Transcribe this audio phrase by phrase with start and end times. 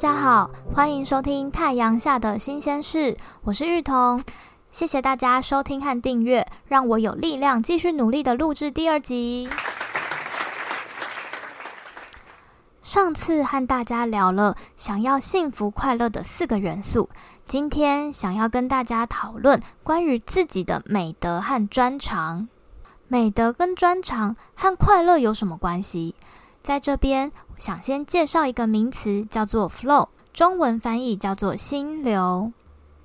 [0.00, 3.12] 大家好，欢迎收听《太阳下的新鲜事》，
[3.42, 4.24] 我是玉彤。
[4.70, 9.50] 谢谢大家收听和订阅，让我有力量继续努力的录制第二集。
[12.80, 17.10] 上次和大家聊了想要幸福快乐的四个元素，
[17.44, 22.48] 今天想要跟大家讨论关于自己的美德和专长。
[23.06, 26.14] 美德跟专长和快乐有什么关系？
[26.62, 32.50] 在这边，想先介绍一个名词，叫做 “flow”，中文翻译叫做“心流”。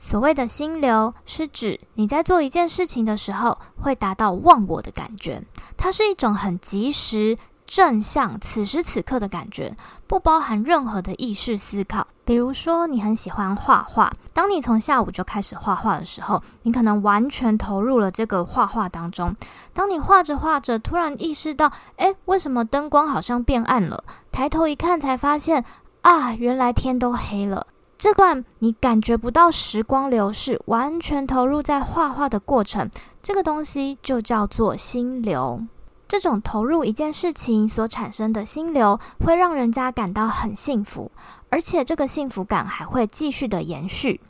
[0.00, 5.40] 所谓的心流，是指你在做一件事情的时候，会达到忘我的感觉。
[5.76, 7.38] 它是一种很及时。
[7.70, 9.76] 正向此时此刻的感觉，
[10.08, 12.04] 不包含任何的意识思考。
[12.24, 19.36] 比如说，你很喜欢画画，当你从下午就开始画画的时候，你可能完全投入了这个画画当中。
[19.72, 24.02] 当你画着画着，突然意识到，诶，为什么灯光好像变暗了？
[24.32, 25.64] 抬头一看，才发现，
[26.00, 27.68] 啊，原来天都黑了。
[27.96, 32.90] 这段你感觉不到时光流逝，完全投入在画画的过程，
[33.22, 35.62] 这个东西就叫做心流。
[36.10, 41.08] 这种投入一件事情所产生的心流，会让人家感到很幸福，
[41.50, 44.20] 而且这个幸福感还会继续的延续。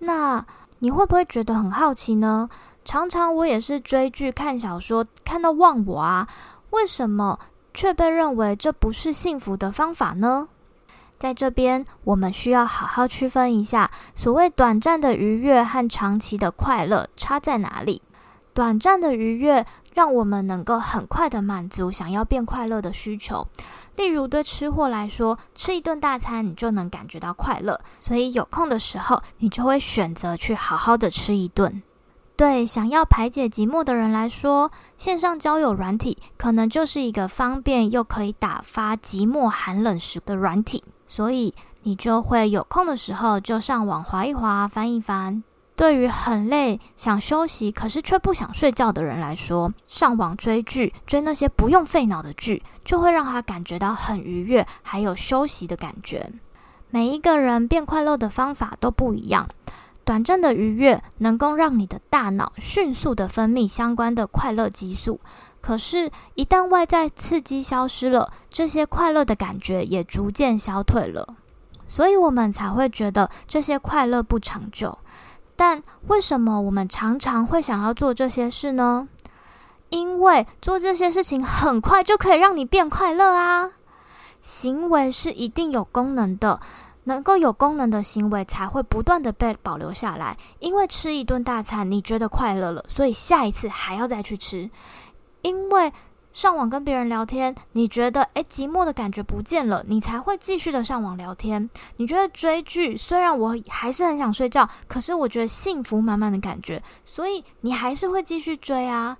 [0.00, 0.44] 那
[0.80, 2.50] 你会不会觉得很好奇呢？
[2.84, 6.28] 常常我也是追剧、看小说，看到忘我啊，
[6.68, 7.38] 为什么
[7.72, 10.48] 却被认为这不是幸福的方法呢？
[11.18, 18.02] 在这边，我们需要好好区分一下，所谓短暂的愉悦和长期的快乐差在哪里。
[18.54, 19.64] 短暂的愉悦
[19.94, 23.46] 让我们能够很快的满足想要变快乐的需求，
[23.96, 31.82] 例如对吃货来说，吃一顿大餐你就能感觉到快乐，所以有空的时候你就会选择去好好的吃一顿。
[32.34, 45.44] 对想要排解寂寞的人来说，线上交友软体可能就是一个方便又可以打发寂寞寒冷时的软体，所以你就会有空的时候就上网划一划，翻一翻。
[45.74, 56.30] 对于很累、想休息，可是却不想睡觉的人来说，上网追剧、追那些不用费脑的剧，就会让他感觉到很愉悦，还有休息的感觉。
[56.90, 59.48] 每一个人变快乐的方法都不一样。
[60.04, 65.20] 短暂的愉悦能够让你的大脑迅速的分泌相关的快乐激素，
[65.60, 71.36] 可是，一旦外在刺激消失了，这些快乐的感觉也逐渐消退了，
[71.86, 74.98] 所以我们才会觉得这些快乐不长久。
[75.64, 79.06] 但为什么我们常常会想要做这些事呢？
[79.90, 83.70] 因为做这些事情很快就可以让你变快乐啊！
[84.40, 86.58] 行为是一定有功能的，
[87.04, 90.36] 能够有功能的行为才会不断的被保留下来。
[90.58, 94.68] 因为吃一顿大餐你觉得快乐了，所以下一次还要再去吃，
[95.42, 95.92] 因为。
[96.32, 101.68] 上网跟别人聊天，你觉得诶寂寞的感觉不见了，你才会继续的上网聊天。
[101.98, 109.18] 你觉得追剧，虽然我还是很想睡觉，可是我觉得幸福满满的感觉，所以你还是会继续追啊。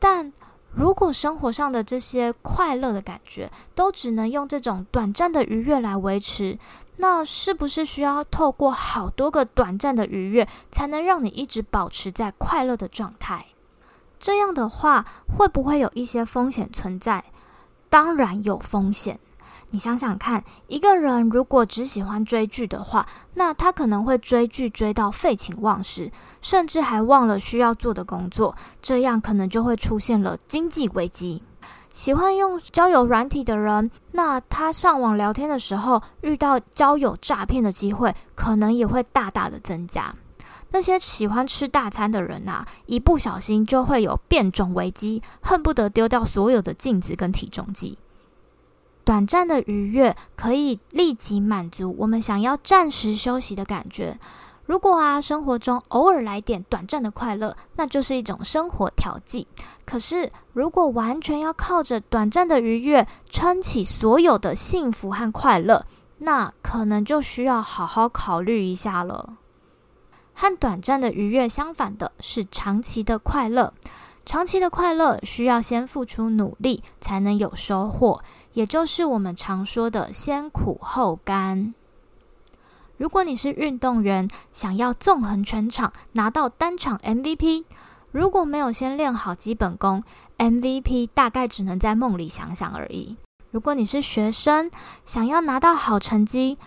[0.00, 0.32] 但
[0.74, 6.58] 如果生活上的这些快乐的感觉都只能用这种短暂的愉悦来维持，
[6.96, 13.46] 那是不是需要透过好多个短暂的愉悦，才能让你一直保持在快乐的状态？
[14.22, 15.04] 这样的话，
[15.36, 17.24] 会不会有一些风险存在？
[17.90, 19.18] 当然有风险。
[19.70, 31.42] 你想想看，一个人如果只喜欢追剧的话，那他可能会追剧追到废寝忘食，甚至还忘了需要做的工作，这样可能就会出现了经济危机。
[31.90, 40.14] 喜欢用交友软体的人，那他上网聊天的时候遇到交友诈骗的机会，可能也会大大的增加。
[40.72, 47.98] 那些喜欢吃大餐的人呐，一不小心就会有变种危机，恨不得丢掉所有的镜子跟体重计。
[49.04, 54.18] 短暂的愉悦可以立即满足我们想要暂时休息的感觉。
[54.64, 59.46] 如果啊，生活中偶尔来点短暂的快乐，那就是一种生活调剂。
[59.84, 65.84] 可是，如果完全要靠着短暂的愉悦撑起所有的幸福和快乐，
[66.18, 69.34] 那可能就需要好好考虑一下了。
[70.42, 73.72] 和短暂的愉悦相反的是长期的快乐。
[74.26, 78.20] 长期的快乐需要先付出努力才能有收获，
[78.52, 81.72] 也就是我们常说的“先苦后甘”。
[82.98, 87.64] 如果你是运动员，想要纵横全场拿到单场 MVP，
[88.10, 90.02] 如果没有先练好基本功
[90.38, 93.16] ，MVP 大概只能在梦里想想而已。
[93.52, 94.72] 如果你是学生，
[95.04, 96.58] 想要拿到好成绩，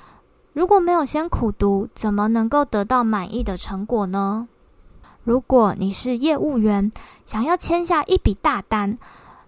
[0.55, 4.47] 如果没有先苦读，怎么能够得到满意的成果呢？
[5.25, 6.93] 如果你是业务员，
[7.25, 8.97] 想要签下一笔大单，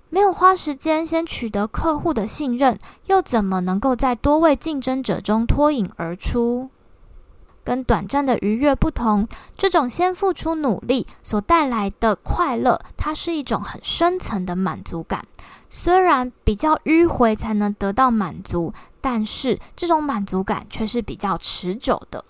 [0.09, 6.69] 没有花时间先取得客户的信任，又怎么能够在多位竞争者中脱颖而出？
[7.67, 9.27] 跟短暂的愉悦不同，
[9.57, 15.25] 这种先付出努力所带来的快乐，它是一种很深层的满足感。
[15.69, 22.23] 虽然比较迂回才能得到满足，但是这种满足感却是比较持久的。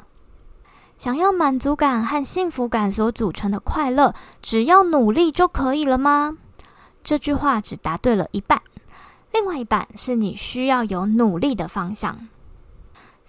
[0.97, 6.35] 想要满足感和幸福感所组成的快乐，只要努力就可以了吗？
[7.03, 8.59] 这句话只答对了一半，
[9.31, 12.27] 另外一半是你需要有努力的方向。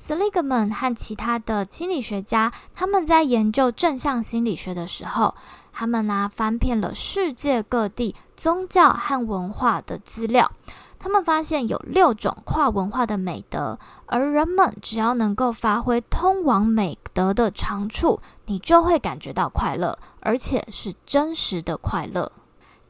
[0.09, 5.35] Seligman 和其他的心理学家，他们在研究正向心理学的时候，
[5.71, 10.51] 他们呢翻遍了世界各地宗教和文化的资料，
[10.99, 22.33] 他们发现有六种跨文化的美德，而人们只要能够发挥通往美德的长处，你就会感觉到快乐，而且是真实的快乐。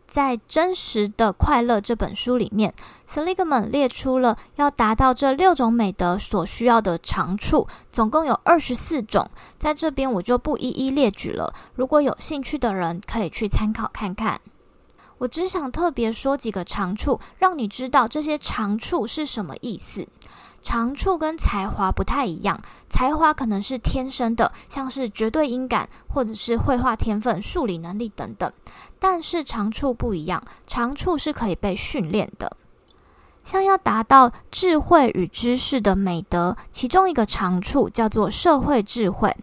[0.08, 2.72] 在《真实的快乐》这本书里面
[3.06, 9.30] ，Seligman 列出了要达到这六种美德所需要的长处，总共有二十四种。
[9.58, 14.40] 在这边我就不一一列举了，如果有兴趣的人可以去参考看看。
[15.18, 20.08] 我只想特别说几个长处，让你知道这些长处是什么意思。
[20.62, 28.52] 长处跟才华不太一样，才华可能是天生的，像是绝对音感，或者是绘画天分、数理能力等等。
[28.98, 32.56] 但是长处不一样，长处是可以被训练的。
[33.48, 39.34] 像要达到智慧与知识的美德，其中一个长处叫做社会智慧。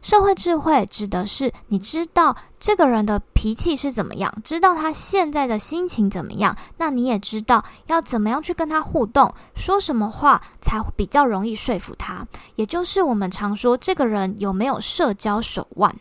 [0.00, 12.26] 社会智慧指的是你知道这个人的脾气是怎么样，知道他现在的心情怎么样，那你也知道要怎么样去跟他互动，说什么话才比较容易说服他。
[12.54, 15.94] 也就是我们常说这个人有没有社交手腕，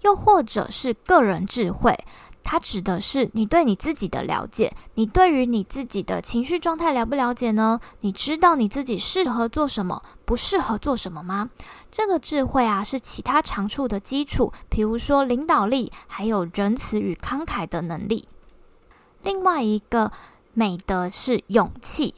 [0.00, 1.96] 又或者是个人智慧。
[2.50, 7.78] 它指的是你对你自己的了解，你对于你自己的情绪状态了不了解呢？
[8.00, 11.50] 你知道你自己适合做什么，不适合做什么吗？
[11.90, 18.26] 这个智慧啊，是其他长处的基础，比如说领导力，还有仁慈与慷慨的能力。
[19.22, 20.10] 另外一个
[20.54, 22.14] 美德是勇气，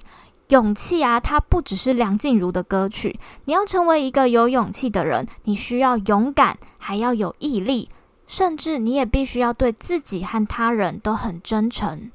[0.47, 3.19] 勇气啊，它不只是梁静茹的歌曲。
[3.47, 7.89] 你要成为一个有勇气的人，你需要勇敢，还要有毅力。
[8.31, 12.13] 甚至你也必须要对自己和他人都很真诚。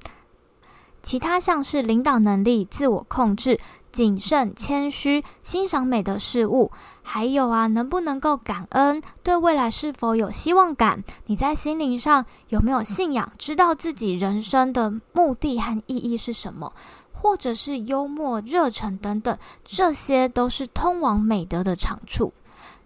[1.04, 3.60] 其他像是领导能力、自我控制、
[3.92, 6.72] 谨慎、谦虚、欣赏美的事物，
[7.04, 11.04] 还有啊，能不能够感恩，对未来是否有希望感？
[11.26, 13.30] 你在心灵上有没有信仰？
[13.38, 16.72] 知道自己人生的目的和意义是什么？
[17.12, 22.34] 或者是幽默、热忱等等，这些都是通往美德的长处。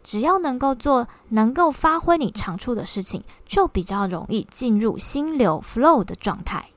[0.03, 6.69] 只要能够做能够发挥你长处的事情，就比较容易进入心流 flow 的状态。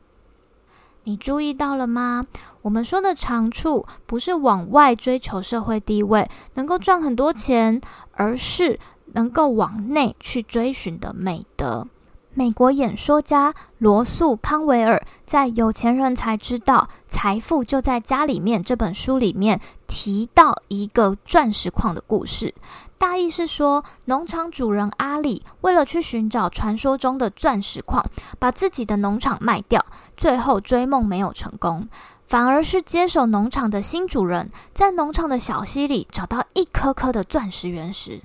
[1.04, 2.26] 你注意到了吗？
[2.62, 7.80] 我们说的长处，不是往外追求社会地位，能够赚很多钱，
[8.12, 11.88] 而是能够往内去追寻的美德。
[12.34, 22.54] 美国演说家罗素·康维尔在《有钱人才知道财富就在家里面》这本书里面提到一个钻石矿的故事。
[22.96, 28.02] 大意是说，农场主人阿里为了去寻找传说中的钻石矿，
[28.38, 29.84] 把自己的农场卖掉，
[30.16, 31.88] 最后追梦没有成功，
[32.26, 38.22] 反而是接手农场的新主人在农场的小溪里找到一颗颗的钻石原石。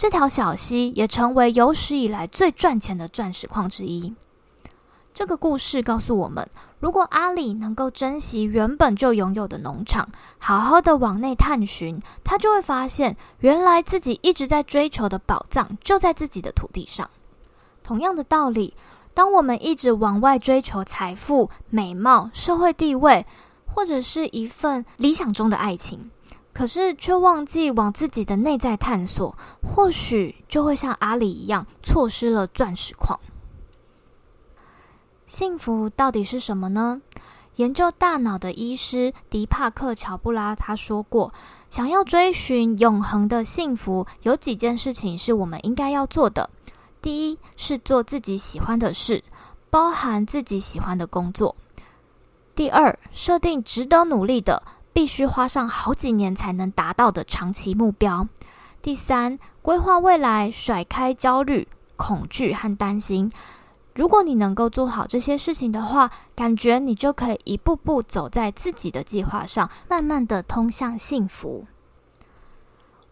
[0.00, 4.14] 这条小溪也成为有史以来最赚钱的钻石矿之一。
[5.12, 17.10] 这个故事告诉我们，如果阿里能够珍惜原本就拥有的农场，好好的往内探寻，他就会发现，原来自己一直在追求的宝藏就在自己的土地上。
[17.82, 18.72] 同样的道理，
[19.12, 23.26] 当我们一直往外追求财富、美貌、社会地位，
[23.66, 26.10] 或者是一份理想中的爱情。
[26.60, 33.18] 可是却忘记往自己的内在探索，或许就会像阿里一样，错失了钻石矿。
[35.24, 37.00] 幸福到底是什么呢？
[37.56, 41.32] 研究大脑的医师迪帕克·乔布拉他说过，
[41.70, 46.50] 想要追寻永恒的幸福，有几件事情是我们应该要做的。
[47.00, 49.24] 第一是做自己喜欢的事，
[49.70, 51.56] 包含自己喜欢的工作。
[52.54, 54.62] 第二，设定值得努力的。
[55.00, 58.28] 必须花上好几年才能达到的长期目标。
[58.82, 61.66] 第三，规划未来，甩开焦虑、
[61.96, 63.32] 恐惧和担心。
[63.94, 71.64] 如果你能够做好这些事情的话，感觉你就可以一步步走在自己的计划上，慢慢的通向幸福。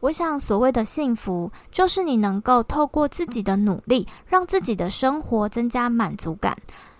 [0.00, 6.54] 我想，所谓的幸福，就是你能够透过自己的努力，让自己的生活增加满足感。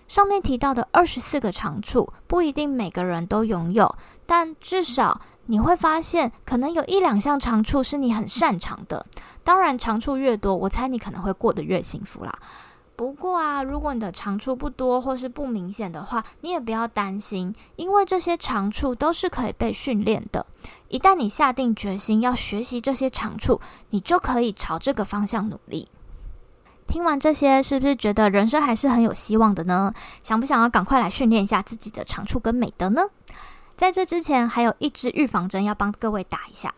[0.09, 9.05] 上面提到的二十四个长处，不一定每个人都拥有，但至少你会发现，可能有一两项长处是你很擅长的。
[9.43, 12.33] 当然，长处越多，我猜你可能会过得越幸福啦。
[12.95, 20.43] 不过啊，如果你的长处不多或是不明显的话，你也不要担心，因为这些长处都是可以被训练的。
[20.87, 23.61] 一旦你下定决心要学习这些长处，
[23.91, 25.87] 你就可以朝这个方向努力。
[26.89, 29.93] 听完这些，是不是觉得人生还是很有希望的呢？
[30.23, 33.03] 想不想要赶快来训练一下自己的长处跟美德呢？
[33.77, 36.73] 在这之前，还有一支预防针要帮各位打一下。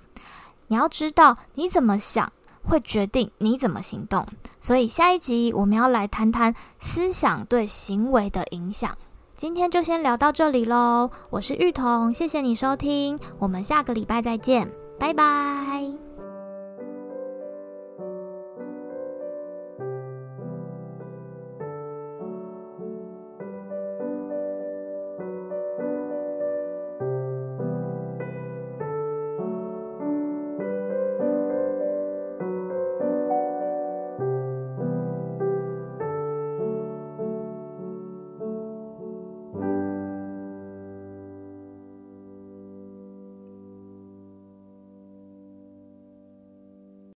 [0.67, 2.31] 你要知道，你怎么想
[2.63, 4.27] 会决定你怎么行动。
[4.59, 8.95] 所以下一集我们要来谈谈思想对行为的影响。
[9.35, 11.09] 今天就先聊到这里喽。
[11.31, 16.10] 我是玉彤，谢谢你收听，我们下个礼拜再见，拜拜。